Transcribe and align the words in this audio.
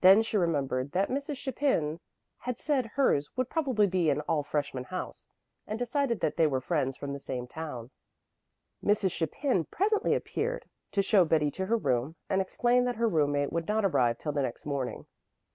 Then 0.00 0.22
she 0.22 0.38
remembered 0.38 0.92
that 0.92 1.10
Mrs. 1.10 1.36
Chapin 1.36 2.00
had 2.38 2.58
said 2.58 2.86
hers 2.86 3.28
would 3.36 3.50
probably 3.50 3.86
be 3.86 4.08
an 4.08 4.22
"all 4.22 4.42
freshman 4.42 4.84
house," 4.84 5.26
and 5.66 5.78
decided 5.78 6.20
that 6.20 6.38
they 6.38 6.46
were 6.46 6.62
friends 6.62 6.96
from 6.96 7.12
the 7.12 7.20
same 7.20 7.46
town. 7.46 7.90
Mrs. 8.82 9.10
Chapin 9.12 9.66
presently 9.66 10.14
appeared, 10.14 10.64
to 10.92 11.02
show 11.02 11.26
Betty 11.26 11.50
to 11.50 11.66
her 11.66 11.76
room 11.76 12.16
and 12.30 12.40
explain 12.40 12.86
that 12.86 12.96
her 12.96 13.06
roommate 13.06 13.52
would 13.52 13.68
not 13.68 13.84
arrive 13.84 14.16
till 14.16 14.32
the 14.32 14.40
next 14.40 14.64
morning. 14.64 15.04